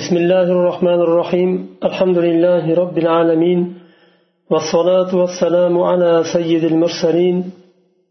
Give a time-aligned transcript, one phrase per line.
[0.00, 1.50] بسم الله الرحمن الرحيم.
[1.88, 3.60] الحمد لله رب العالمين.
[4.50, 7.36] والصلاة والسلام على سيد المرسلين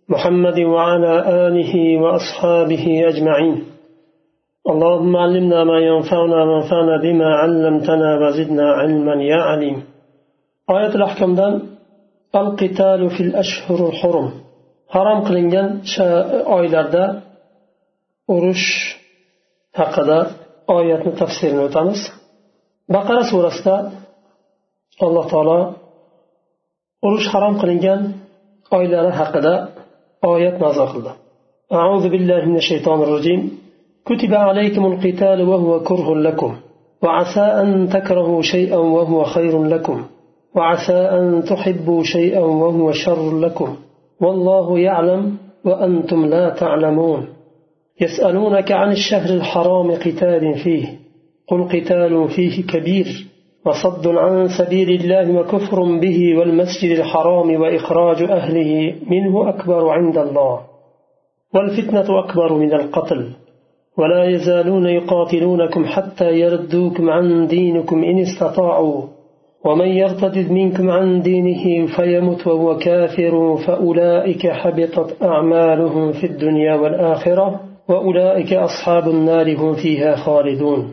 [0.10, 1.14] محمد وعلى
[1.48, 3.56] آله وأصحابه أجمعين.
[4.72, 9.84] اللهم علمنا ما ينفعنا وانفعنا بما علمتنا وزدنا علما يا عليم.
[10.70, 11.54] آية الأحكام دان
[12.36, 14.28] القتال في الأشهر الحرم.
[14.94, 15.68] harom qilingan
[16.58, 17.05] oylarda
[18.36, 18.68] urush
[19.80, 20.20] haqida
[20.77, 22.00] oyatni tafsirini o'tamiz
[22.95, 23.76] baqara surasida
[25.05, 25.59] alloh taolo
[27.08, 28.02] urush harom qilingan
[28.77, 29.54] oylari haqida
[30.31, 31.13] oyat nozil qildi
[31.81, 33.41] أعوذ بالله من الشيطان الرجيم
[34.09, 36.52] كتب عليكم القتال وهو كره لكم
[37.04, 39.98] وعسى أن تكرهوا شيئا وهو خير لكم
[40.55, 43.70] وعسى أن تحبوا شيئا وهو شر لكم
[44.21, 47.21] والله يعلم وأنتم لا تعلمون.
[48.03, 50.85] يسألونك عن الشهر الحرام قتال فيه
[51.48, 53.05] قل قتال فيه كبير
[53.66, 60.59] وصد عن سبيل الله وكفر به والمسجد الحرام وإخراج أهله منه أكبر عند الله
[61.55, 63.29] والفتنة أكبر من القتل
[63.98, 69.02] ولا يزالون يقاتلونكم حتى يردوكم عن دينكم إن استطاعوا
[69.66, 77.59] ومن يرتد منكم عن دينه فيمت وهو كافر فأولئك حبطت أعمالهم في الدنيا والآخرة.
[77.89, 80.93] وأولئك أصحاب النار هم فيها خالدون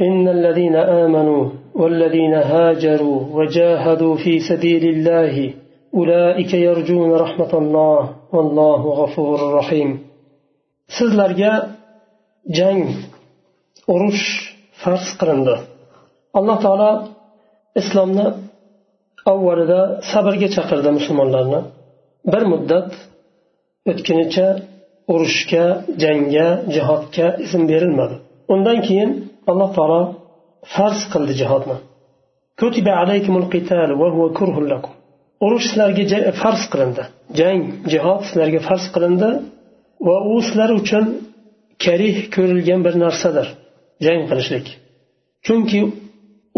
[0.00, 5.54] إن الذين آمنوا والذين هاجروا وجاهدوا في سبيل الله
[5.94, 10.06] أولئك يرجون رحمة الله والله غفور رحيم
[10.94, 11.52] sizlarga
[12.58, 12.80] jang
[13.94, 14.26] urush
[14.82, 15.56] farz qilindi
[16.38, 16.90] alloh taolo
[17.80, 18.26] islomni
[19.32, 21.60] avvalida sabrga chaqirdi musulmonlarni
[22.32, 22.90] bir muddat
[23.90, 24.46] o'tgunicha
[25.13, 25.65] urushga
[26.03, 28.15] jangga jihodga ism berilmadi.
[28.53, 29.11] Undan keyin
[29.51, 30.01] alloh taolo
[30.73, 31.77] farz qildi jihodni.
[35.45, 37.03] Urush sizlarga farz qilindi.
[37.39, 37.61] Jang
[37.93, 39.29] jihod sizlarga farz qilindi
[40.07, 41.05] va u sizlar uchun
[41.85, 43.47] karih ko'rilgan bir narsadir
[44.05, 44.67] jang qilishlik.
[45.45, 45.79] Chunki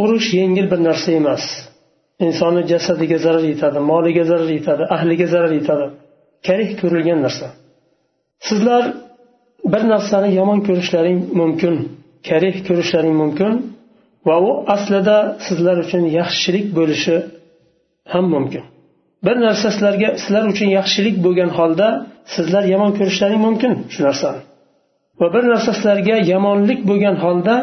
[0.03, 1.43] urush yengil bir narsa emas.
[2.25, 5.85] Insonni jasadiga zarar yetadi moliga zarar yetadi ahliga zarar yetadi.
[6.47, 7.47] Karih ko'rilgan narsa.
[8.47, 8.83] Sizlar
[9.73, 11.75] bir narsani yomon ko'rishlaring mumkin
[12.27, 13.51] karih ko'rishlaring mumkin
[14.27, 15.17] va u aslida
[15.47, 17.15] sizlar uchun yaxshilik bo'lishi
[18.13, 18.63] ham mumkin.
[19.25, 21.87] Bir narsa sizlarga sizlar uchun yaxshilik bo'lgan holda
[22.35, 24.41] sizlar yomon ko'rishlaring mumkin shu narsani.
[25.19, 27.55] Va bir narsa sizlarga yomonlik bo'lgan holda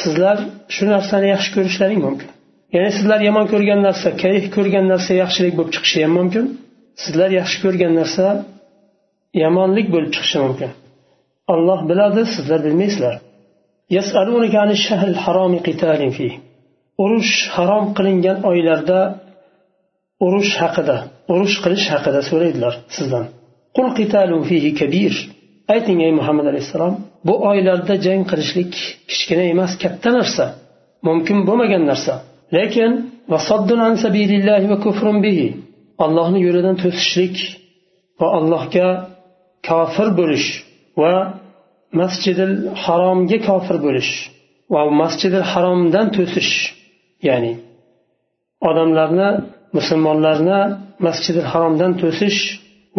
[0.00, 0.36] sizlar
[0.74, 2.28] shu narsani yaxshi ko'rishlaring mumkin.
[2.74, 6.44] Ya'ni sizlar yomon ko'rgan narsa karih ko'rgan narsa yaxshilik bo'lib chiqishi ham mumkin.
[7.04, 8.24] Sizlar yaxshi ko'rgan narsa
[9.42, 10.70] yomonlik bo'lib chiqishi mumkin.
[11.54, 13.14] Alloh biladi sizlar bilmaysizlar.
[17.04, 18.98] Urush harom qilingan oylarda
[20.26, 20.96] urush haqida
[21.32, 23.24] urush qilish haqida so'raydilar sizdan.
[25.74, 26.94] Ayting ey muhammad alayhissalom
[27.26, 28.72] bu oylarda jang qilishlik
[29.10, 30.44] kichkina emas katta narsa.
[31.08, 32.14] Mumkin bo'lmagan narsa.
[32.56, 32.90] Lekin
[36.04, 37.36] allohni yo'lidan to'sishlik
[38.20, 38.88] va allohga
[39.68, 40.48] kofir bo'lish
[41.02, 41.14] va
[42.00, 44.12] masjidil haromga kofir bo'lish
[44.74, 46.52] va masjidil haromdan to'sish
[47.28, 47.52] ya'ni
[48.68, 49.28] odamlarni
[49.76, 50.60] musulmonlarni
[51.06, 52.38] masjidil haromdan to'sish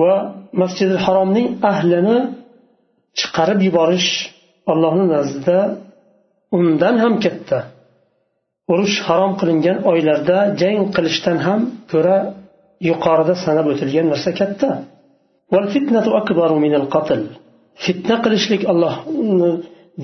[0.02, 0.14] va
[0.62, 2.18] masjidil haromning ahlini
[3.20, 4.10] chiqarib yuborish
[4.72, 5.60] allohni nazdida
[6.58, 7.60] undan ham katta.
[8.72, 12.18] Urush harom qilingan oylarda jang qilishdan ham ko'ra
[12.90, 14.70] yuqorida sanab o'tilgan narsa katta.
[17.85, 19.51] fitna qilishlik allohni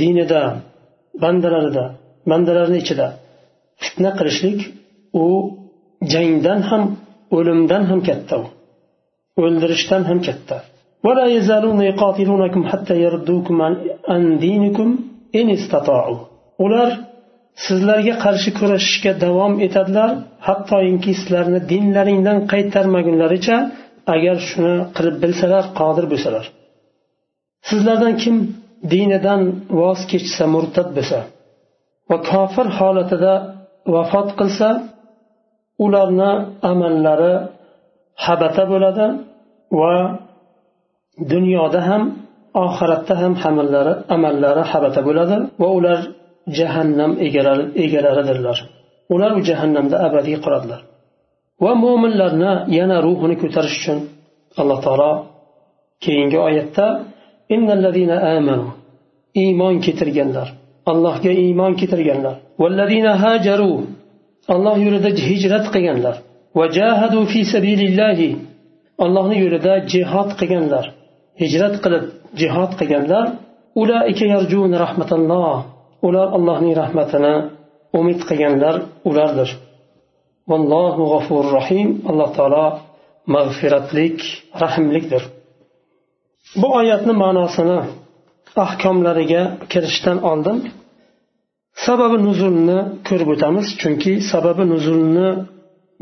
[0.00, 0.42] dinida
[1.22, 1.84] bandalarida
[2.30, 3.06] bandalarni ichida
[3.84, 4.60] fitna qilishlik
[5.22, 5.26] u
[6.12, 6.82] jangdan ham
[7.36, 8.36] o'limdan ham katta
[9.42, 10.56] o'ldirishdan ham katta
[11.06, 13.56] ولا يزالون يقاتلونكم حتى يردوكم
[14.12, 14.88] عن دينكم
[15.38, 16.20] إن استطاعوا
[16.64, 16.90] ular
[17.64, 20.10] sizlarga qarshi kurashishga davom etadilar
[20.48, 23.56] hattoki sizlarni dinlaringdan qaytarmagunlaricha
[24.13, 26.45] agar shuni qilib bilsalar qodir bo'lsalar.
[27.69, 28.35] Sizlardan kim
[28.91, 29.41] dinidan
[29.79, 31.19] voz kechsa murtad bo'lsa
[32.09, 33.33] va kofir holatida
[33.93, 34.69] vafot qilsa
[35.85, 36.31] ularni
[36.71, 37.33] amallari
[38.25, 39.05] habata bo'ladi
[39.79, 39.95] va
[41.33, 42.03] dunyoda ham
[42.65, 45.99] oxiratda ham hamallari amallari habata bo'ladi va ular
[46.57, 47.11] jahannam
[47.85, 48.57] egalaridirlar.
[49.13, 50.81] Ular u jahannamda abadiy qoladilar.
[51.64, 53.98] va mo'minlarni yana ruhini ko'tarish uchun
[54.60, 55.10] alloh taolo
[56.04, 56.86] keyingi oyatda
[59.42, 60.48] iymon keltirganlar
[60.90, 63.78] allohga iymon keltirganlar والذين هاجروا
[64.54, 66.16] الله يريد هجرة قيانلر
[66.58, 68.18] وجاهدوا في سبيل الله
[69.04, 70.86] الله يريد جهاد قيانلر
[71.42, 72.04] هجرة قلب
[72.40, 73.26] جهاد قيانلر
[73.80, 75.56] أولئك يرجون رحمة الله
[76.06, 77.34] ular allohning rahmatini
[77.98, 78.74] umid qilganlar
[79.08, 79.50] ulardir
[80.50, 82.66] vallohu g'afurur rahim alloh taolo
[83.34, 84.18] mag'firatlik
[84.62, 85.22] rahmlikdir
[86.60, 87.78] bu oyatni ma'nosini
[88.64, 90.58] ahkomlariga kirishdan oldin
[91.86, 92.78] sababi nuzulni
[93.08, 95.28] ko'rib o'tamiz chunki sababi nuzulni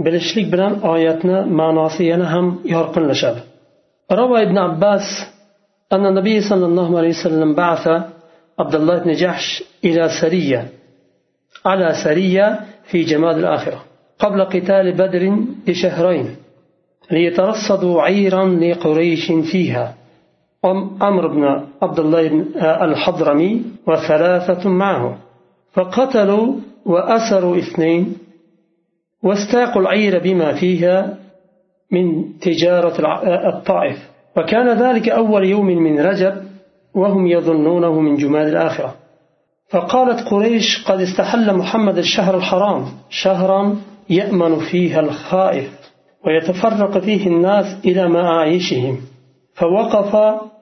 [0.04, 3.40] bilishlik bilan oyatni ma'nosi yana ham yorqinlashadi
[4.20, 5.06] روى ابن عباس
[5.92, 7.84] أن النبي صلى الله عليه وسلم بعث
[8.58, 9.46] عبد الله بن جحش
[9.84, 10.60] إلى سرية
[11.64, 13.84] على سرية في جماد الآخرة
[14.19, 15.37] قبل قتال بدر
[15.67, 16.35] بشهرين
[17.11, 19.95] ليترصدوا عيرا لقريش فيها.
[21.01, 21.43] عمرو بن
[21.81, 25.17] عبد الله بن الحضرمي وثلاثة معه
[25.73, 26.55] فقتلوا
[26.85, 28.15] وأسروا اثنين
[29.23, 31.17] واستاقوا العير بما فيها
[31.91, 32.95] من تجارة
[33.49, 34.09] الطائف.
[34.37, 36.35] وكان ذلك أول يوم من رجب
[36.93, 38.95] وهم يظنونه من جمال الآخرة.
[39.69, 43.75] فقالت قريش قد استحل محمد الشهر الحرام شهرا
[44.09, 45.69] يأمن فيها الخائف
[46.25, 48.97] ويتفرق فيه الناس إلى معايشهم.
[49.53, 50.15] فوقف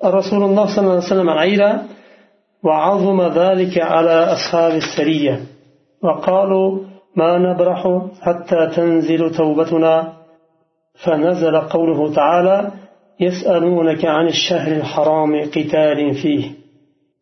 [0.06, 1.84] رسول الله صلى الله عليه وسلم العيرة
[2.64, 5.42] وعظم ذلك على أصحاب السرية.
[6.04, 6.80] وقالوا
[7.16, 10.14] ما نبرح حتى تنزل توبتنا.
[11.04, 12.72] فنزل قوله تعالى
[13.20, 16.52] يسألونك عن الشهر الحرام قتال فيه.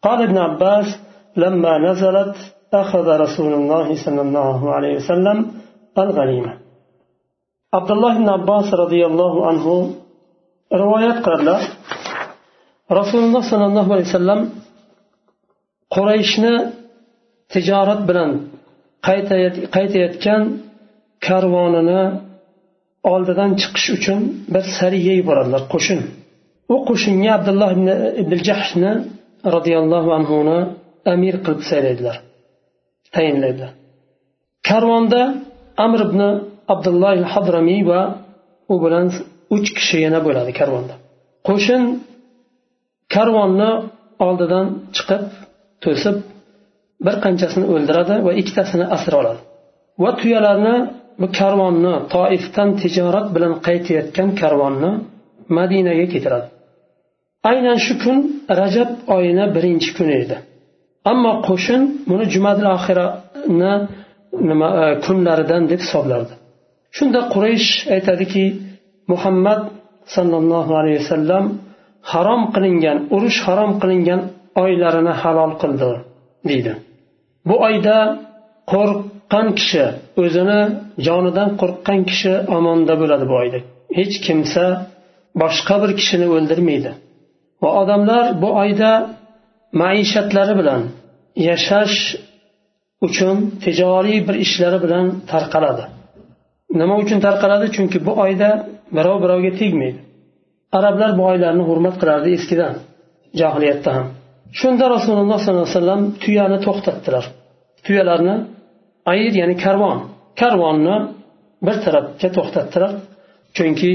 [0.01, 0.99] قال ابن عباس
[1.37, 2.35] لما نزلت
[2.73, 5.51] أخذ رسول الله صلى الله عليه وسلم
[5.98, 6.52] الغنيمة
[7.74, 9.66] عبد الله بن عباس رضي الله عنه
[10.72, 11.48] روايات قال
[13.00, 14.40] رسول الله صلى الله عليه وسلم
[15.94, 16.54] qurayshni
[17.52, 18.30] tijorat bilan
[19.74, 20.42] qaytayotgan
[21.26, 22.02] karvonini
[23.12, 24.20] oldidan chiqish uchun
[24.54, 26.00] bir sariya yuboradilar qo'shin
[26.74, 27.70] u qo'shinga abdulloh
[28.22, 28.92] ibn jahshni
[29.54, 30.58] roziyallohu anhuni
[31.14, 32.16] amir qilib saylaydilar
[33.14, 33.70] tayinlaydilar
[34.68, 35.22] karvonda
[35.85, 36.21] amr ibn
[36.73, 38.01] abdulloh hadramiy va
[38.73, 39.05] u bilan
[39.55, 40.93] uch kishi yana bo'ladi karvonda.
[41.47, 41.81] Qo'shin
[43.15, 43.71] karvonni
[44.27, 44.65] oldidan
[44.95, 45.23] chiqib
[45.83, 46.15] to'sib
[47.05, 49.41] bir qanchasini o'ldiradi va ikkitasini asir oladi.
[50.03, 50.75] Va tuyalarni
[51.21, 54.91] bu karvonni toifdan tijorat bilan qaytayotgan karvonni
[55.57, 56.47] madinaga keltiradi.
[57.51, 58.17] Aynan shu kun
[58.59, 60.37] rajab oyini birinchi kuni edi.
[61.11, 63.73] Ammo qo'shin buni jumadil oxirini
[64.49, 66.33] nima e, kunlaridan deb hisoblardi.
[66.97, 68.43] Shunda quraysh aytadiki
[69.11, 69.61] muhammad
[70.15, 71.45] sollallohu alayhi vasallam
[72.11, 74.21] harom qilingan urush harom qilingan
[74.63, 75.91] oylarini halol qildi
[76.49, 76.73] deydi.
[77.47, 77.97] Bu oyda
[78.71, 79.85] qo'rqqan kishi
[80.23, 80.61] o'zini
[81.07, 83.59] jonidan qo'rqqan kishi omonda bo'ladi bu oyda.
[83.97, 84.65] Hech kimsa
[85.41, 86.91] boshqa bir kishini o'ldirmaydi.
[87.63, 88.91] Va odamlar bu oyda
[89.81, 90.81] maishatlari bilan
[91.47, 91.97] yashash
[93.07, 95.83] uchun tijoriy bir ishlari bilan tarqaladi.
[96.79, 97.65] Nima uchun tarqaladi?
[97.75, 98.49] Chunki bu oyda
[98.97, 99.99] birov birovga tegmaydi.
[100.77, 102.73] Arablar bu oylarni hurmat qilardi eskidan
[103.39, 104.07] johiliyatda ham.
[104.59, 107.25] Shunda rasululloh sollallohu alayhi vasallam tuyani to'xtatdilar.
[107.85, 108.35] Tuyalarni
[109.11, 109.97] ayir ya'ni karvon
[110.41, 110.95] karvonni
[111.65, 112.91] bir tarafga to'xtatdilar.
[113.57, 113.91] Chunki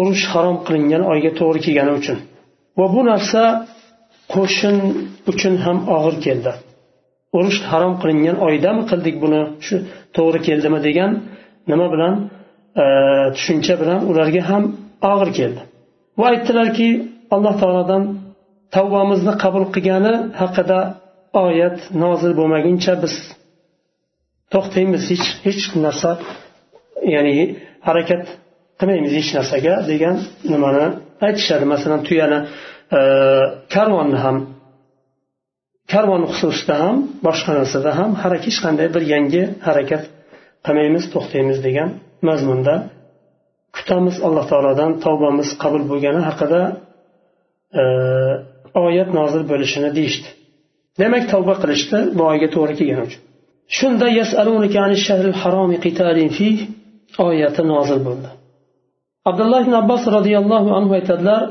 [0.00, 2.18] urush harom qilingan oyga to'g'ri kelgani uchun.
[2.78, 3.42] Va bu narsa
[4.34, 4.76] qo'shin
[5.30, 6.52] uchun ham og'ir keldi.
[7.38, 9.42] Urush harom qilingan oydami qildik buni?
[9.66, 9.76] Shu
[10.16, 11.10] to'g'ri keldimi degan
[11.70, 12.14] nima bilan
[12.82, 12.84] e,
[13.36, 14.64] tushuncha bilan ularga ham
[15.12, 15.60] og'ir keldi.
[16.20, 16.88] Va aytdilarki
[17.34, 18.02] alloh taolodan
[18.76, 20.78] tavbamizni qabul qilgani haqida
[21.44, 23.14] oyat nozil bo'lmaguncha biz
[24.52, 26.10] to'xtaymiz hech hech narsa
[27.14, 27.34] ya'ni
[27.88, 28.24] harakat
[28.80, 30.16] qilmaymiz hech narsaga degan
[30.52, 30.84] nimani
[31.26, 31.64] aytishadi.
[31.74, 32.38] Masalan tuyani
[32.98, 33.00] e,
[33.74, 34.36] karvonni ham
[35.92, 38.10] karvon xususida ham boshqa narsada ham
[38.46, 40.02] hech qanday bir yangi harakat
[40.66, 41.88] qilmaymiz to'xtaymiz degan
[42.28, 42.74] mazmunda
[43.76, 46.60] kutamiz alloh taolodan tavbamiz qabul bo'lgani haqida
[47.80, 47.82] e,
[48.86, 50.28] oyat nozil bo'lishini deyishdi.
[51.00, 53.22] Demak tavba qilishdi bu oyga to'g'ri kelgani uchun.
[53.76, 54.06] Shunda
[57.26, 58.28] oyati nozil bo'ldi.
[59.30, 61.42] Abdulloh ibn abbos roziyallohu anhu aytadilar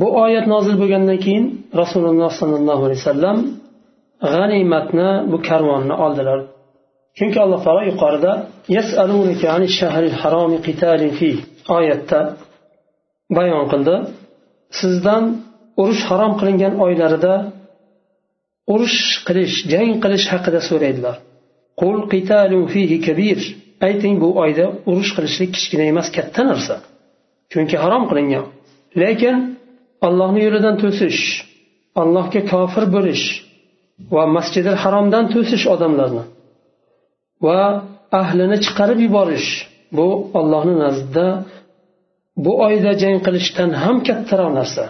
[0.00, 1.44] bu oyat nozil bo'lgandan keyin
[1.80, 3.38] rasululloh sollallohu alayhi vasallam
[4.32, 6.38] g'animatni bu karvonni oldilar.
[7.18, 8.32] Chunki alloh taolo yuqorida
[11.76, 12.20] oyatda
[13.36, 13.94] bayon qildi.
[14.80, 15.24] Sizdan
[15.80, 17.34] urush harom qilingan oylarida
[18.72, 21.16] urush qilish jang qilish haqida so'raydilar.
[21.80, 21.96] Qul
[22.74, 23.40] fihi kabir.
[23.86, 26.76] Ayting bu oyda urush qilishlik kichkina emas katta narsa.
[27.52, 28.44] Chunki harom qilingan.
[29.02, 29.36] Lekin
[30.06, 31.20] allohni yo'lidan to'sish
[32.02, 33.24] allohga kofir bo'lish
[34.14, 36.24] va masjidil haromdan to'sish odamlarni
[37.46, 37.60] va
[38.20, 39.48] ahlini chiqarib yuborish
[39.96, 40.06] bu
[40.38, 41.26] ollohni nazdida
[42.44, 44.84] bu oyda jang qilishdan ham kattaroq narsa.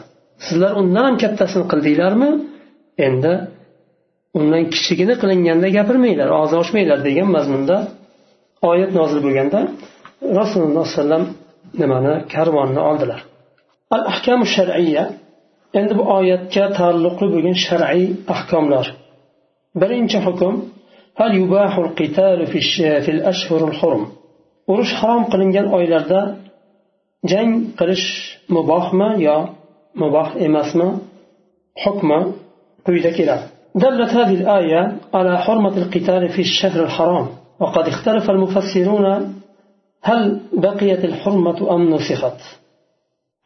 [0.47, 2.31] Sizlar undan ham kattasini qildinglarmi?
[3.07, 3.33] Endi
[4.39, 7.77] undan kichigini qilinganda gapirmanglar og'iz ochmanglar degan mazmunda
[8.71, 9.61] oyat nozil bo'lganda
[10.41, 11.25] rasululloh alayhi vasallam
[11.81, 13.21] nimani karvonni oldilar.
[13.93, 15.11] الأحكام الشرعية
[15.75, 18.95] عند آيات تعلق بين شرعي أحكام نار.
[19.75, 20.63] برين حكم؟
[21.17, 22.61] هل يباح القتال في,
[23.01, 24.07] في الأشهر الحرم؟
[24.69, 26.37] ورش حرام قلنجان آيلر دا
[27.25, 29.49] جن قلش مباح ما يا
[29.95, 30.99] مباح إماس ما؟
[31.77, 32.33] حكم
[33.75, 37.27] دلت هذه الآية على حرمة القتال في الشهر الحرام.
[37.61, 39.35] وقد اختلف المفسرون
[40.03, 42.61] هل بقيت الحرمة أم نسخت.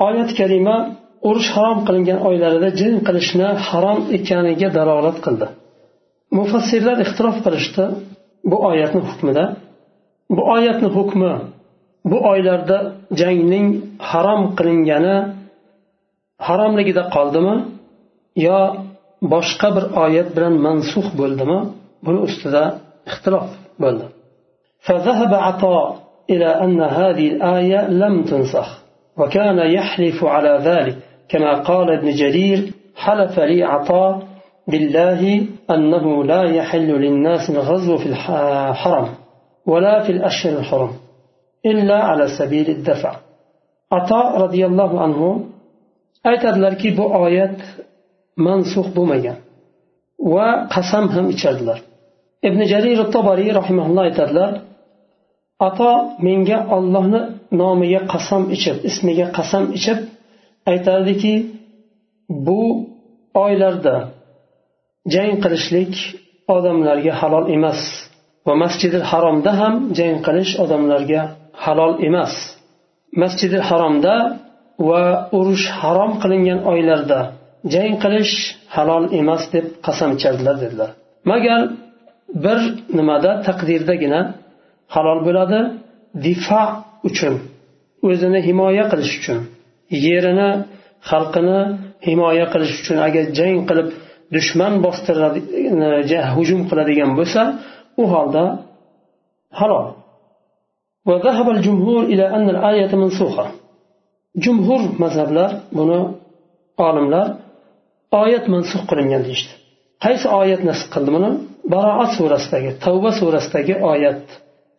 [0.08, 0.76] آية كريمة
[1.28, 5.48] urush harom qilingan oylarida jang qilishni harom ekaniga dalolat qildi
[6.38, 7.86] mufassirlar ixtirof qilishdi
[8.50, 9.46] bu oyatni hukmida
[10.36, 11.32] bu oyatni hukmi
[12.12, 12.78] bu oylarda
[13.22, 13.68] jangning
[14.10, 15.18] harom qilingani
[16.48, 17.56] haromligida qoldimi
[18.48, 18.60] yo
[19.34, 21.60] boshqa bir oyat bilan mansux bo'ldimi
[22.06, 22.64] buni ustida
[23.10, 23.48] ixtilof
[23.84, 24.08] bo'ldi
[24.88, 25.86] فذهب عطاء
[26.34, 28.68] إلى أن هذه الآية لم تنسخ
[29.19, 30.97] وكان يحلف على ذلك
[31.29, 34.23] كما قال ابن جرير حلف لي عطاء
[34.69, 39.09] بالله أنه لا يحل للناس الغزو في الحرم
[39.67, 40.91] ولا في الأشهر الحرم
[41.67, 43.17] إلا على سبيل الدفع.
[43.93, 45.45] عطاء رضي الله عنه
[46.31, 47.59] aytadilarki bu oyat
[48.47, 49.39] mansux bo'lmagan
[50.35, 51.79] va qasam ham ichardilar
[52.49, 54.51] ibn jarir tobariy rahimaulloh aytadilar
[55.69, 55.91] ato
[56.27, 57.21] menga ollohni
[57.61, 59.99] nomiga qasam ichib ismiga qasam ichib
[60.71, 61.35] aytardiki
[62.47, 62.63] bu
[63.45, 63.97] oylarda
[65.15, 65.95] jang qilishlik
[66.57, 67.81] odamlarga halol emas
[68.47, 71.23] va masjidi haromda ham jang qilish odamlarga
[71.65, 72.35] halol emas.
[73.23, 74.15] Masjidi haromda
[74.89, 75.03] va
[75.39, 77.21] urush harom qilingan oylarda
[77.75, 78.35] jang qilish
[78.75, 80.91] halol emas deb qasam ichardilar dedilar.
[81.31, 81.61] Magar
[82.45, 82.59] bir
[82.99, 84.21] nimada taqdirdagina
[84.95, 85.61] halol bo'ladi
[86.26, 86.64] difa
[87.10, 87.36] uchun
[88.10, 89.40] o'zini himoya qilish uchun
[90.08, 90.50] yerini
[91.10, 91.60] xalqini
[92.08, 93.88] himoya qilish uchun agar jang qilib
[94.36, 95.40] dushman bostiradi
[96.36, 97.42] hujum qiladigan bo'lsa
[98.02, 98.44] u holda
[99.60, 99.88] halol
[101.10, 103.46] وذهب الجمهور إلى أن الآية منسوخة
[104.46, 106.00] جمهور مذهبlar buni
[106.88, 107.28] olimlar
[108.22, 109.54] oyat mansux qilingan deyishdi
[110.04, 111.30] qaysi oyat nasb qildi buni
[111.74, 114.22] baroat surasidagi tavba surasidagi oyat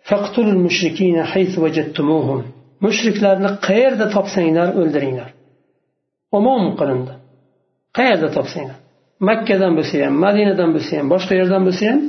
[0.09, 2.41] faqtul mushrikina haythu vajattumuhum
[2.85, 5.29] mushriklarni qayerda topsanglar o'ldiringlar.
[6.37, 7.13] Umum qilindi.
[7.97, 8.77] Qayerda topsanglar?
[9.29, 11.99] Makkadan bo'lsa ham madinadan bo'lsa ham boshqa yerdan bo'lsa ham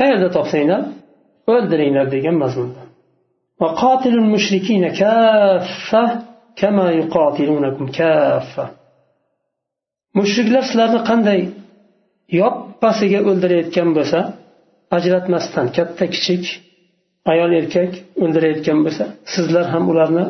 [0.00, 0.82] qayerda topsanglar?
[1.54, 2.82] O'ldiringlar degan mazmunda.
[3.62, 6.02] Vaqotilul mushrikina kaffa
[6.60, 8.64] kama yuqatilunakum kaffa.
[10.18, 11.40] Mushriklar sizlarni qanday
[12.40, 14.20] yoppasiga o'ldirayotgan bo'lsa
[14.96, 16.44] ajratmasdan katta kichik
[17.32, 17.92] ayol erkak
[18.22, 19.04] o'ldirayotgan bo'lsa
[19.34, 20.24] sizlar ham ularni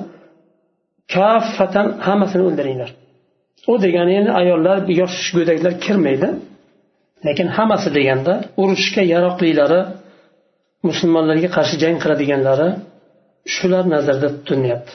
[1.15, 2.91] kaffatan hammasini o'ldiringlar.
[3.71, 6.29] U degani endi ayollar yosh go'daklar kirmaydi.
[7.27, 9.81] Lekin hammasi deganda urushga yaroqlilari
[10.89, 12.69] musulmonlarga qarshi jang qiladiganlari
[13.55, 14.93] shular nazarda tutilyapti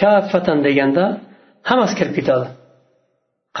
[0.00, 1.04] kaffatan deganda
[1.68, 2.46] hammasi kirib ketadi.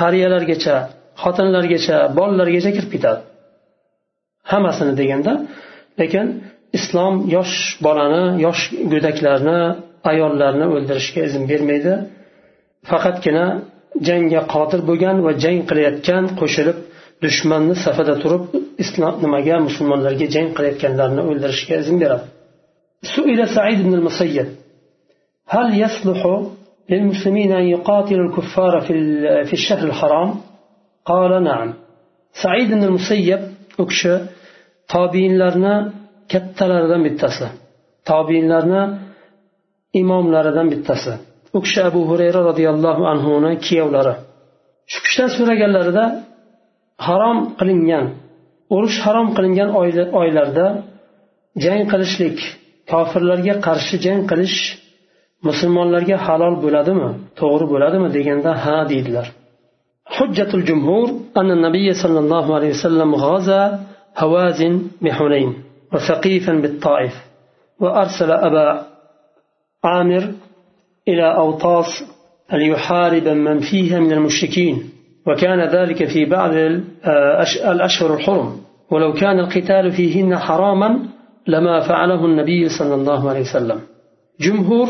[0.00, 0.74] Qariyalargacha
[1.22, 3.20] xotinlargacha bolalargacha kirib ketadi.
[4.50, 5.32] Hammasini deganda
[6.00, 6.26] lekin
[6.77, 7.55] islom yosh
[7.85, 9.59] bolani yosh go'daklarni
[10.11, 11.93] ayollarni o'ldirishga izn bermaydi
[12.89, 13.45] faqatgina
[14.07, 16.77] jangga qodir bo'lgan va jang qilayotgan qo'shilib
[17.23, 18.43] dushmanni safida turib
[18.83, 22.27] islom nimaga musulmonlarga jang qilayotganlarni o'ldirishga izn beradi
[23.15, 24.47] سئل سعيد بن المسيب
[25.47, 26.21] هل يصلح
[26.89, 28.93] للمسلمين أن يقاتلوا الكفار في,
[29.45, 30.35] في الشهر الحرام
[31.05, 31.73] قال نعم
[32.43, 33.39] سعيد بن المسيب
[33.79, 34.07] أكش
[34.89, 35.93] طابين لرنا
[36.31, 37.45] kattalaridan bittasi
[38.09, 38.81] tobinlarni
[40.01, 41.13] imomlaridan bittasi
[41.57, 44.13] u kishi abu hurayra roziyallohu anhuni kuyovlari
[44.91, 46.05] shu kishidan so'raganlarida
[47.07, 48.05] harom qilingan
[48.75, 49.69] urush harom qilingan
[50.21, 50.65] oylarda
[51.63, 52.37] jang qilishlik
[52.91, 54.57] kofirlarga qarshi jang qilish
[55.47, 59.27] musulmonlarga halol bo'ladimi to'g'ri bo'ladimi deganda ha deydilar
[60.17, 61.07] حجة الجمهور
[61.39, 63.79] أن النبي صلى الله عليه وسلم غزا
[64.21, 65.49] هوازن بحنين
[65.92, 67.14] وثقيفا بالطائف.
[67.80, 68.86] وأرسل أبا
[69.84, 70.32] عامر
[71.08, 72.04] إلى أوطاس
[72.52, 74.90] ليحارب من فيها من المشركين.
[75.26, 76.52] وكان ذلك في بعض
[77.72, 78.60] الأشهر الحرم.
[78.90, 80.90] ولو كان القتال فيهن حراما
[81.46, 83.80] لما فعله النبي صلى الله عليه وسلم.
[84.40, 84.88] جمهور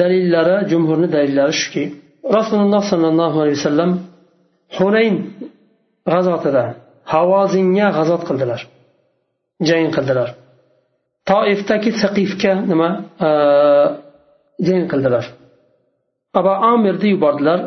[0.00, 1.84] dalillari jumhurni dalillari shuki
[2.38, 3.90] rasululloh sollallohu alayhi vasallam
[4.78, 5.14] hunayn
[6.10, 6.64] g'azotida
[7.12, 8.60] havozinga g'azot qildilar
[9.68, 10.28] jang qildilar
[11.30, 12.88] toifdagi saqifga nima
[13.26, 13.28] e,
[14.66, 15.24] jang qildilar
[16.38, 17.60] abu amirni yubordilar.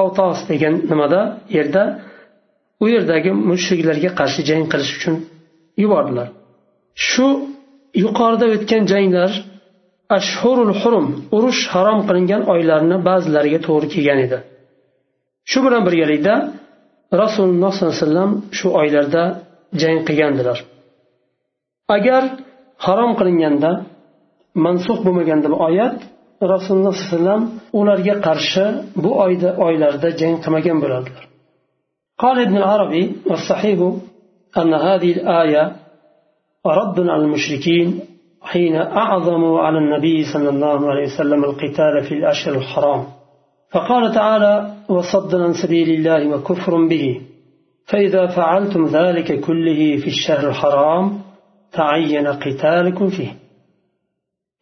[0.00, 1.20] Avtos degan nimada
[1.56, 1.82] yerda
[2.82, 5.16] u yerdagi mushriklarga qarshi jang qilish uchun
[5.82, 6.28] yubordilar.
[7.08, 7.26] Shu
[8.04, 9.30] yuqorida o'tgan janglar
[10.18, 14.38] ashhurul hurum urush harom qilingan oylarni ba'zilariga to'g'ri kelgan edi.
[15.50, 16.34] Shu bilan birgalikda
[17.22, 19.22] rasululloh sollallohu alayhi vasallam shu oylarda
[19.80, 20.58] jang qilgandilar.
[21.96, 22.22] Agar
[22.84, 23.70] harom qilinganda
[24.64, 25.96] mansux bo'lmaganda bu oyat
[26.54, 27.42] rasululloh sollallohu alayhi vasallam
[27.80, 28.64] ularga qarshi
[29.04, 31.24] bu oyda oylarda jang qilmagan bo'lardilar
[32.24, 33.78] قال ابن العربي والصحيح
[34.60, 35.72] أن هذه الآية
[36.66, 38.00] رد على المشركين
[38.42, 43.04] حين أعظموا على النبي صلى الله عليه وسلم القتال في الأشهر الحرام
[43.72, 44.54] فقال تعالى
[44.88, 47.20] وصدا عن سبيل الله وكفر به
[47.90, 51.25] فإذا فعلتم ذلك كله في الشهر الحرام
[51.77, 53.31] تعين قتالكم فيه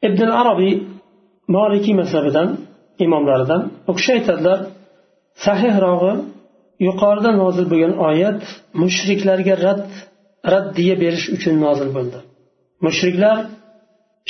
[0.04, 0.72] ابن العربي
[1.56, 2.50] مالكي مذهبdan
[3.06, 4.60] imomlaridan u kishi aytadilar
[5.46, 6.14] sahihrog'i
[6.88, 8.42] yuqorida nozil bo'lgan oyat
[8.82, 9.86] mushriklarga rad
[10.54, 12.20] raddiya berish uchun nozil bo'ldi
[12.86, 13.38] mushriklar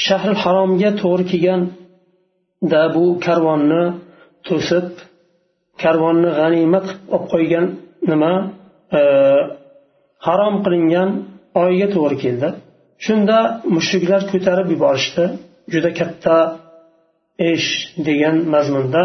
[0.06, 3.84] shahril haromga to'g'ri kelganda bu karvonni
[4.48, 4.88] to'sib
[5.82, 7.66] karvonni g'animat qilib olib qo'ygan
[8.12, 8.34] nima
[10.28, 11.10] harom qilingan
[11.63, 12.49] oyga to'g'ri keldi.
[13.05, 13.39] Shunda
[13.75, 15.25] mushriklar ko'tarib yuborishdi.
[15.73, 16.37] Juda katta
[17.53, 17.69] ish
[18.07, 19.03] degan mazmunda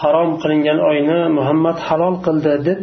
[0.00, 2.80] harom qilingan oyni muhammad halol qildi deb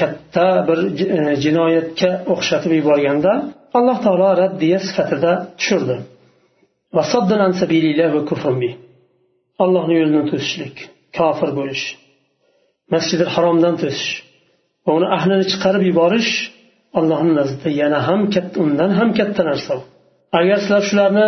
[0.00, 0.78] katta bir
[1.18, 3.32] e, jinoyatga o'xshatib yuborganda
[3.78, 5.96] alloh taolo raddiya sifatida tushirdi.
[9.64, 10.76] Allohni yo'lini to'sishlik
[11.18, 11.84] kofir bo'lish
[12.94, 14.12] masjidi haromdan to'sish
[14.84, 16.32] va uni ahlini chiqarib yuborish
[16.99, 19.75] allohni nazdida yana ham katta undan ham katta narsa
[20.39, 21.27] agar sizlar shularni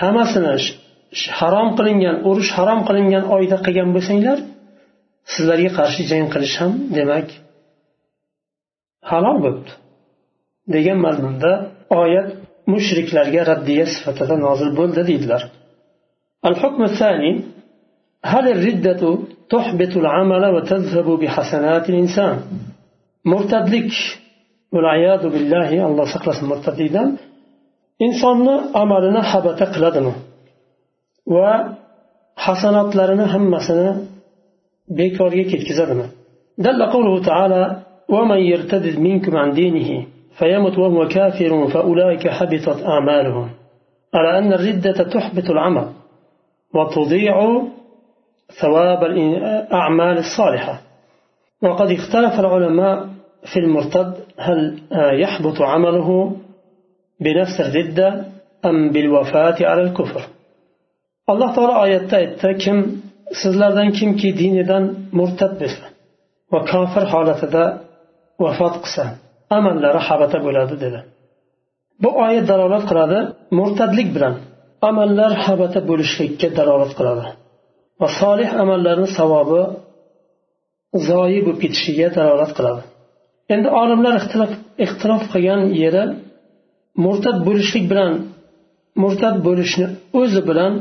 [0.00, 0.54] hammasini
[1.38, 4.38] harom qilingan urush harom qilingan oyda qilgan bo'lsanglar
[5.32, 7.26] sizlarga qarshi jang qilish ham demak
[9.10, 9.72] halol bo'libdi
[10.74, 11.52] degan mazmunda
[12.02, 12.28] oyat
[12.72, 15.42] mushriklarga raddiya sifatida nozil bo'ldi deydilar
[16.50, 17.32] الحكم الثاني
[18.32, 19.02] هل الردة
[19.54, 22.34] تحبط العمل وتذهب بحسنات الإنسان
[23.24, 23.90] مرتدلك
[25.25, 27.17] بالله الله سقلس مرتديدا
[28.01, 30.13] إنسان عملنا حبت قلدنا
[31.33, 34.05] وحسنات لنا همسنا
[34.89, 36.09] بكارية كتكزدنا
[36.57, 40.05] دل قوله تعالى ومن يرتد منكم عن دينه
[40.39, 43.49] فيمت وهو كافر فأولئك حبطت أعمالهم.
[44.13, 45.87] على أن الردة تحبط العمل
[46.75, 47.61] وتضيع
[48.61, 50.81] ثواب الأعمال الصالحة.
[51.63, 53.16] وقد اختلف العلماء
[53.50, 54.14] في المرتد
[54.46, 54.60] هل
[55.24, 56.08] يحبط عمله
[57.20, 58.08] بنفس الردة
[58.68, 60.22] أم بالوفاة على الكفر
[61.30, 62.78] الله تعالى آيات كم
[63.40, 64.84] sizlardan kimki dinidan
[65.18, 65.86] murtad bo'lsa
[66.52, 67.64] va kofir holatida
[68.44, 69.04] vafot qilsa
[69.58, 71.00] amallari habata bo'ladi dedi
[72.02, 73.18] bu oyat dalolat qiladi
[73.58, 74.34] murtadlik bilan
[74.88, 77.24] amallar habata bo'lishlikka dalolat qiladi
[78.00, 79.62] va solih amallarni savobi
[81.08, 82.82] zoyi bo'lib ketishiga dalolat qiladi
[83.54, 84.52] endi olimlar ixtilof
[84.84, 86.04] ixtilof qilgan yeri
[87.04, 88.12] murtad bo'lishlik bilan
[89.02, 89.86] murtad bo'lishni
[90.20, 90.72] o'zi bilan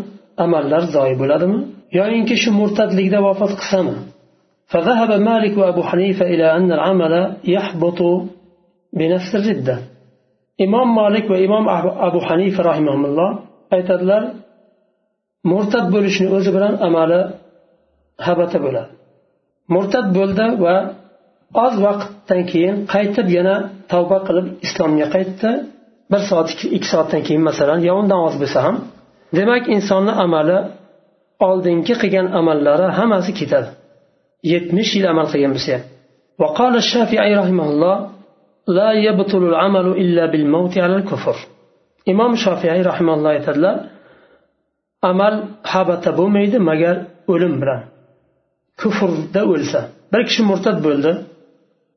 [0.46, 1.60] amallar zoyi bo'ladimi
[2.00, 3.96] yoyinki shu murtadlikda vafot qilsami
[4.74, 7.14] فذهب مالك وأبو حنيفة إلى أن العمل
[7.56, 8.00] يحبط
[9.00, 9.78] بنفس الردة
[10.66, 11.66] إمام مالك وإمام
[12.08, 13.30] أبو حنيفة رحمهم الله
[13.76, 14.24] aytadilar
[15.52, 17.20] murtad bo'lishni o'zi bilan amali
[18.26, 18.92] habata bo'ladi
[19.76, 20.76] murtad bo'ldi va
[21.66, 23.56] oz vaqtdan keyin qaytib yana
[23.92, 25.50] tavba qilib islomga qaytdi
[26.12, 28.76] bir soat ikki soatdan keyin masalan yo undan oz bo'lsa ham
[29.38, 30.58] demak insonni amali
[31.48, 33.70] oldingi qilgan amallari hammasi ketadi
[34.54, 35.84] yetmish yil amal qilgan bo'lsa ham
[36.42, 37.96] وقال الشافعي رحمه الله
[38.80, 41.38] لا يبطل العمل إلا بالموت على الكفر
[42.12, 43.76] imom shofiy rahimalloh aytadilar
[45.12, 45.34] amal
[45.72, 46.96] habata bo'lmaydi magar
[47.34, 47.82] o'lim bilan
[48.82, 49.80] kufrda o'lsa
[50.12, 51.12] bir kishi murtad bo'ldi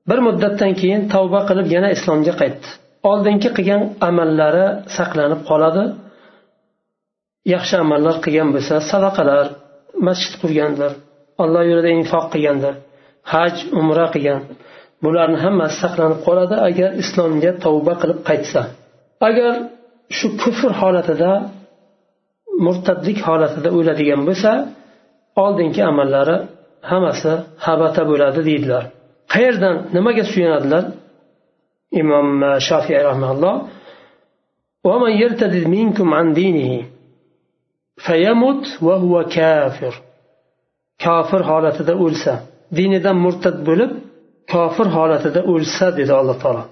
[0.09, 2.67] bir muddatdan keyin tavba qilib yana islomga qaytdi.
[3.11, 4.65] Oldingi qilgan amallari
[4.97, 5.83] saqlanib qoladi.
[7.53, 9.45] Yaxshi amallar qilgan bo'lsa sadaqalar
[10.07, 10.91] masjid qurgandir
[11.43, 12.73] alloh yo'lida infoq qilgandir
[13.33, 14.39] haj umra qilgan
[15.03, 18.61] bularni hammasi saqlanib qoladi agar islomga tavba qilib qaytsa.
[19.27, 19.53] Agar
[20.17, 21.31] shu kufr holatida
[22.65, 24.51] murtadlik holatida o'ladigan bo'lsa
[25.43, 26.37] oldingi amallari
[26.91, 27.31] hammasi
[27.65, 28.83] habata bo'ladi deydilar.
[29.33, 30.85] Qayerdan nimaga suyanadilar
[32.01, 32.27] imom
[32.67, 33.55] shofiy rahmaulloh
[34.89, 36.71] ومن يرتد منكم عن دينه
[37.97, 39.93] فيمت وهو كافر
[41.05, 42.33] kofir holatida o'lsa
[42.77, 43.91] dinidan murtad bo'lib
[44.53, 46.63] kofir holatida o'lsa dedi alloh taolo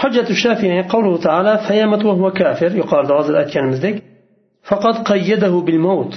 [0.00, 3.96] hujjatu shafiy qavluhu taala fayamat va huwa kafir yuqorida hozir aytganimizdek
[4.70, 6.14] faqat qayyadahu bil maut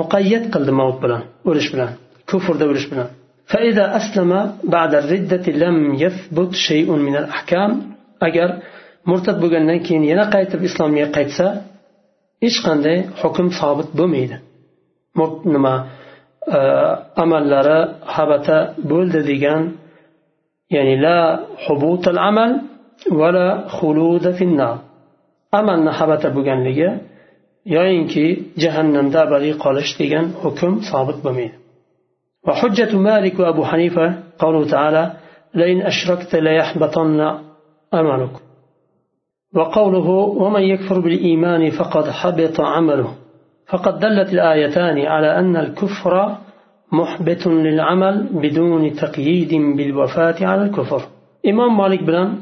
[0.00, 1.90] muqayyat qildi mavt bilan o'lish bilan
[2.30, 3.08] kufrda o'lish bilan
[3.51, 4.31] فإذا أسلم
[4.75, 7.71] بعد الردة لم يثبت شيء من الأحكام
[8.27, 8.49] أجر
[9.09, 11.45] murtad bo'lgandan keyin yana qaytib islomga qaytsa
[12.43, 14.37] hech qanday hukm sobit bo'lmaydi
[15.53, 15.73] nima
[17.23, 17.79] amallari
[18.15, 18.57] habata
[18.91, 19.61] bo'ldi degan
[20.75, 21.17] ya'ni la
[21.65, 22.51] hubutul amal
[23.19, 24.75] va la xuluda finnar
[25.59, 26.89] amalni habata bo'lganligi
[27.75, 28.25] yoyinki
[28.63, 31.55] jahannamda abadiy qolish degan hukm sobit bo'lmaydi
[32.48, 35.12] وحجة مالك وأبو حنيفة قوله تعالى
[35.54, 37.38] لئن أشركت ليحبطن
[37.94, 38.30] أملك.
[39.54, 40.08] وقوله
[40.42, 43.14] ومن يكفر بالإيمان فقد حبط عمله.
[43.68, 46.36] فقد دلت الآيتان على أن الكفر
[46.92, 51.02] محبط للعمل بدون تقييد بالوفاة على الكفر.
[51.46, 52.38] إمام مالك بلان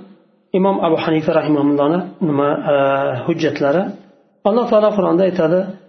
[0.55, 2.49] إمام أبو حنيفة رحمه الله نما
[3.27, 3.85] حجة لرا
[4.47, 5.82] الله تعالى قرآن aytadi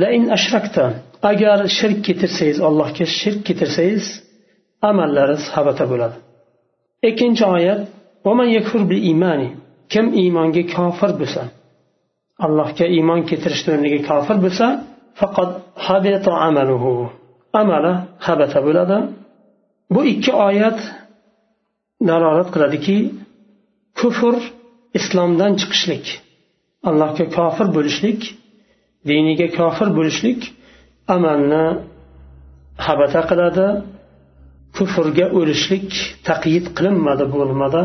[0.00, 0.84] lain ashrakta
[1.30, 4.04] agar shirk keltirsangiz allohga shirk keltirsangiz
[4.90, 6.16] amallariz habata bo'ladi
[7.08, 7.80] ikkinchi oyat
[9.92, 11.42] kim iymonga kofir bo'lsa
[12.44, 14.66] allohga iymon keltirishni o'rniga kofir bo'lsa
[15.20, 15.50] faqat
[15.86, 16.92] habata amaluhu
[17.60, 17.92] amali
[18.26, 18.98] habata bo'ladi
[19.94, 20.78] bu ikki oyat
[22.08, 22.96] dalolat qiladiki
[23.98, 24.34] kufr
[24.98, 26.06] islomdan chiqishlik
[26.88, 28.20] allohga kofir bo'lishlik
[29.09, 30.39] diniga kofir bo'lishlik
[31.15, 31.65] amalni
[32.85, 33.67] habata qiladi
[34.77, 35.89] kufrga o'lishlik
[36.29, 37.81] taqyid qilinmadi bu nimada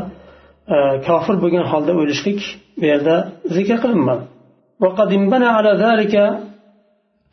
[1.06, 2.40] kofir bo'lgan holda o'lishlik
[2.80, 3.16] bu yerda
[3.56, 4.24] zikr qilinmadi
[4.84, 6.14] وقد انبنى على ذلك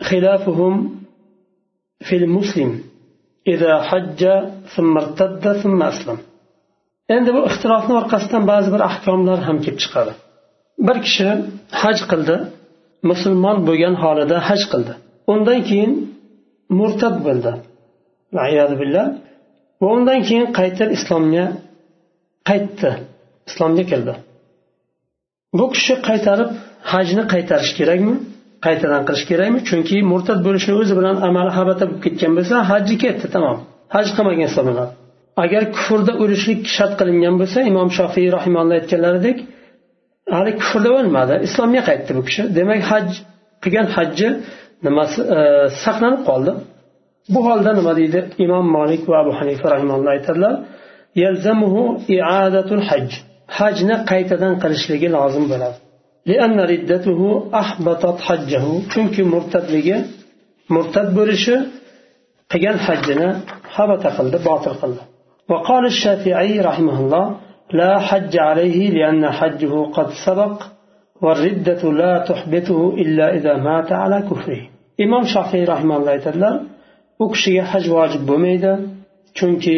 [0.10, 0.74] خلافهم
[2.08, 2.72] في المسلم
[3.48, 4.22] إذا حج
[4.76, 6.18] ثم ارتد ثم أسلم
[7.16, 10.14] endi bu ixtilofni orqasidan ba'zi bir ahkomlar ham kelib chiqadi
[10.88, 11.30] bir kishi
[11.82, 12.36] haj qildi
[13.11, 14.93] musulmon bo'lgan holida haj qildi.
[15.33, 15.93] Undan keyin
[16.79, 17.53] murtad bo'ldi.
[18.83, 19.07] Billah.
[19.81, 21.47] Va undan keyin qaytib islomga
[22.49, 22.91] qaytdi
[23.49, 24.15] islomga keldi.
[25.59, 26.51] Bu kishi qaytarib
[26.93, 28.15] hajni qaytarish kerakmi?
[28.67, 29.59] Qaytadan qilish kerakmi?
[29.69, 33.57] Chunki murtad bo'lishni o'zi bilan amali habata bo'lib ketgan bo'lsa hajji ketdi tamom.
[33.95, 34.93] Haj qilmagan hisoblanadi.
[35.45, 39.39] Agar kufrda o'lishlik shart qilingan bo'lsa imom shofiy rahimalloh aytganlaridek
[40.36, 43.08] hali kufrda o'lmadi islomga qaytdi bu kishi demak haj
[43.64, 44.28] qilgan hajji
[44.86, 45.20] nimasi
[45.84, 46.52] saqlanib qoldi
[47.34, 50.54] bu holda nima deydi imom molik va abu hanifa rahimalloh aytadilar
[52.92, 53.08] haj
[53.60, 55.78] hajni qaytadan qilishligi lozim bo'ladi
[56.32, 57.20] لأن ردته
[57.62, 59.98] أحبطت حجه chunki murtadligi
[60.76, 61.56] murtad bo'lishi
[62.52, 63.30] qilgan hajjini
[63.76, 65.02] habata qildi botil qildi
[65.52, 67.26] وقال الشافعي رحمه الله
[67.80, 70.64] لا حج عليه لأن حجه قد سبق
[71.22, 74.62] والردة لا تحبطه إلا إذا مات على كفره
[75.02, 76.56] إمام شافعي رحمه الله aytadilar
[77.24, 78.72] u kishiga haj vojib bo'lmaydi
[79.38, 79.78] chunki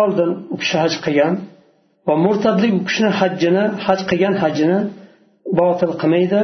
[0.00, 1.34] oldin u kishi haj qilgan
[2.06, 4.78] va murtadlik u kishini hajjini haj qilgan hajjini
[5.60, 6.40] botil qilmaydi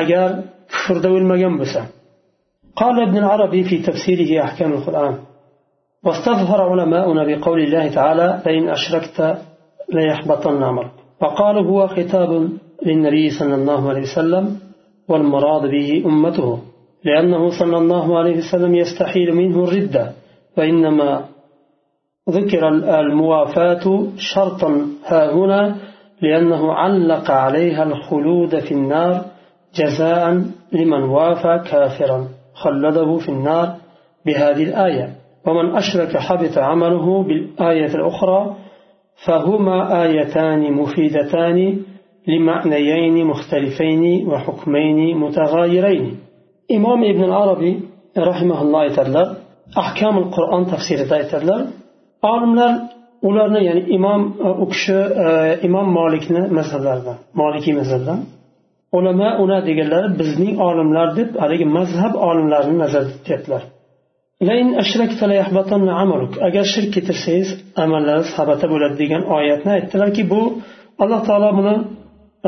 [0.00, 0.28] agar
[0.72, 1.82] kufrda o'lmagan bo'lsa
[2.80, 5.14] قال ابن العربي في تفسيره أحكام القرآن
[6.04, 9.18] واستظهر علماؤنا بقول الله تعالى لئن أشركت
[9.93, 12.49] ليحبطن عملك وقال هو خطاب
[12.85, 14.59] للنبي صلى الله عليه وسلم
[15.09, 16.59] والمراد به أمته
[17.03, 20.11] لأنه صلى الله عليه وسلم يستحيل منه الردة
[20.57, 21.25] وإنما
[22.29, 22.67] ذكر
[22.99, 25.75] الموافاة شرطا ها هنا
[26.21, 29.25] لأنه علق عليها الخلود في النار
[29.75, 33.75] جزاء لمن وافى كافرا خلده في النار
[34.25, 35.15] بهذه الآية.
[35.47, 38.55] ومن أشرك حبط عمله بالآية الأخرى
[39.26, 41.58] فهما آيتان مفيدتان
[42.28, 46.16] لمعنيين مختلفين وحكمين متغايرين
[46.76, 47.80] إمام ابن العربي
[48.18, 49.28] رحمه الله يترلر
[49.78, 51.66] أحكام القرآن تفسير يترلر
[52.22, 52.72] olimlar
[53.28, 54.20] ularni ya'ni imom
[54.62, 54.98] u kishi
[55.68, 58.20] imom molikni mazhablaridan molikiy mazhabdan
[58.96, 63.62] ulamo una deganlari bizning olimlar deb haligi mazhab olimlarini nazarda tutyaptilar
[66.47, 67.49] Agar shirk keltirsangiz
[67.83, 70.41] amallaringiz habata bo'ladi degan oyatni aytdilarki bu
[71.03, 71.75] alloh taolo buni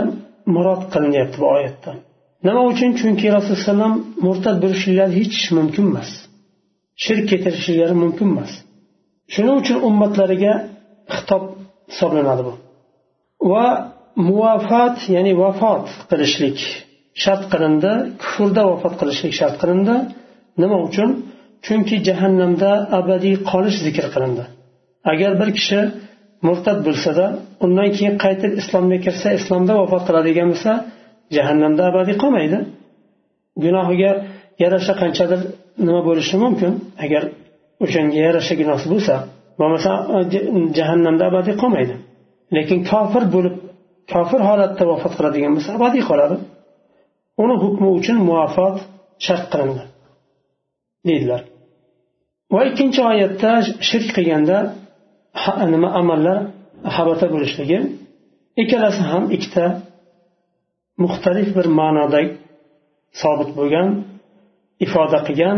[0.53, 1.91] murod qilinyapti bu oyatda
[2.45, 2.89] nima uchun?
[2.99, 6.09] Chunki rasululloh alayhi murtad bo'lishliklari hech mumkin emas.
[7.03, 8.51] Shirk keltirishliklari mumkin emas.
[9.33, 10.53] Shuning uchun ummatlariga
[11.15, 11.43] xitob
[11.91, 12.53] hisoblanadi bu.
[13.51, 13.65] Va
[14.28, 16.58] muvafat ya'ni vafot qilishlik
[17.24, 17.91] shart qilindi.
[18.21, 19.95] Kufrda vafot qilishlik shart qilindi.
[20.62, 21.10] Nima uchun?
[21.65, 24.43] Chunki jahannamda abadiy qolish zikr qilindi.
[25.12, 25.80] Agar bir kishi
[26.47, 27.26] murtad bo'lsada
[27.65, 30.71] undan keyin qaytib islomga kirsa islomda vafot qiladigan bo'lsa
[31.36, 32.58] jahannamda abadiy qolmaydi.
[33.63, 34.12] Gunohiga
[34.63, 35.41] yarasha qanchadir
[35.88, 36.71] nima bo'lishi mumkin.
[37.06, 37.24] Agar
[37.84, 39.15] o'shanga yarasha gunohi bo'lsa
[39.60, 39.91] bo'lmasa
[40.78, 41.95] jahannamda abadiy qolmaydi.
[42.58, 43.56] Lekin kofir bo'lib
[44.13, 46.36] kofir holatda vafot qiladigan bo'lsa abadiy qoladi.
[47.43, 48.76] Uni hukmi uchun muvafot
[49.26, 49.84] shart qilindi
[51.08, 51.41] deydilar.
[52.54, 53.52] Va ikkinchi oyatda
[53.89, 54.58] shirk qilganda
[55.74, 56.38] nima amallar
[56.97, 57.80] habata bo'lishligi
[58.62, 59.65] ikkalasi ham ikkita
[61.04, 62.21] muxtalif bir ma'noda
[63.21, 63.88] sobit bo'lgan
[64.86, 65.58] ifoda qilgan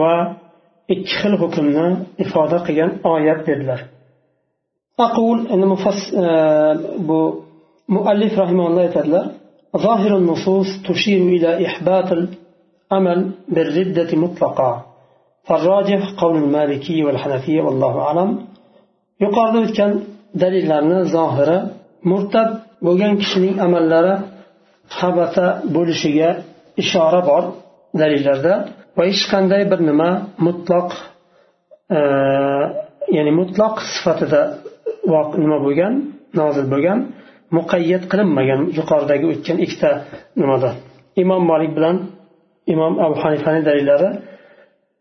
[0.00, 0.14] va
[0.94, 1.88] ikki xil hukmni
[2.24, 3.80] ifoda qilgan oyat dedilar.
[5.06, 6.26] Aqul e,
[7.08, 7.20] bu
[7.95, 9.25] muallif rahimalloh aytadilar
[9.85, 13.19] ظاهر النصوص تشير إلى إحباط الأمل
[13.53, 14.71] بالردة مطلقا
[15.47, 18.29] فالراجح قول المالكي والحنفية والله أعلم
[19.23, 19.91] yuqorida o'tgan
[20.41, 21.57] dalillarni zohiri
[22.11, 22.49] murtad
[22.85, 24.15] bo'lgan kishining amallari
[24.99, 26.29] habata bo'lishiga
[26.83, 27.43] ishora bor
[28.01, 28.53] dalillarda
[28.97, 30.09] va hech qanday bir nima
[30.45, 30.89] mutloq
[33.17, 34.41] ya'ni mutloq sifatida
[35.43, 35.93] nima bo'lgan
[36.39, 36.99] nozil bo'lgan
[37.56, 39.90] Muqayyat qilinmagan yuqoridagi o'tgan ikkita
[40.40, 40.70] nimada.
[41.22, 41.96] Imom molik bilan
[42.72, 44.10] imom abu hanifani dalillari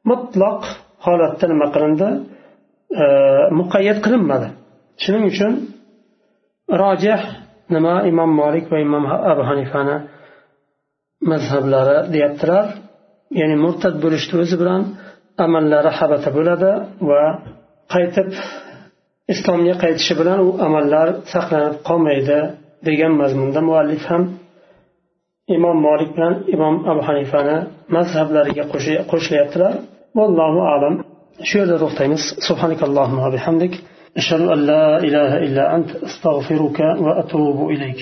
[0.09, 0.61] mutloq
[1.05, 2.09] holatda nima qilindi?
[3.59, 4.47] Muqayyat qilinmadi.
[5.03, 5.51] Shuning uchun
[6.81, 7.21] rojih
[7.75, 9.97] nima imom molik va imom abu hanifani
[11.31, 12.65] mazhablari deyaptilar.
[13.39, 14.81] Ya'ni murtad bo'lishni o'zi bilan
[15.45, 16.71] amallari habata bo'ladi
[17.09, 17.23] va
[17.93, 18.29] qaytib
[19.33, 22.39] islomga qaytishi bilan u amallar saqlanib qolmaydi
[22.87, 24.23] degan mazmunda muallif ham
[25.55, 27.57] imom molik bilan imom abu hanifani
[27.95, 28.63] mazhablariga
[29.11, 29.73] qo'shilyaptilar
[30.17, 30.93] vallohu alam.
[31.47, 32.23] Shu yerda to'xtaymiz.
[32.47, 33.73] Subhanakallohumma bihamdik.
[34.19, 37.99] Ashhadu an la ilaha illa ant astag'firuka va atubu ilayk.